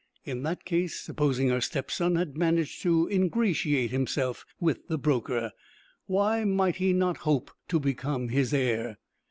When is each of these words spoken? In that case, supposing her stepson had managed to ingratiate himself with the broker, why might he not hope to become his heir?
In 0.25 0.41
that 0.41 0.65
case, 0.65 0.99
supposing 0.99 1.49
her 1.49 1.61
stepson 1.61 2.15
had 2.15 2.35
managed 2.35 2.81
to 2.81 3.07
ingratiate 3.07 3.91
himself 3.91 4.47
with 4.59 4.87
the 4.87 4.97
broker, 4.97 5.51
why 6.07 6.43
might 6.43 6.77
he 6.77 6.91
not 6.91 7.17
hope 7.17 7.51
to 7.67 7.79
become 7.79 8.29
his 8.29 8.51
heir? 8.51 8.97